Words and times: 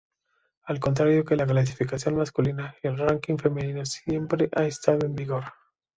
Al 0.63 0.79
contrario 0.79 1.23
que 1.23 1.35
la 1.35 1.45
clasificación 1.45 2.15
masculina, 2.15 2.73
el 2.81 2.97
ranking 2.97 3.37
femenino 3.37 3.85
siempre 3.85 4.49
ha 4.55 4.63
estado 4.65 5.05
en 5.05 5.13
vigor. 5.13 5.43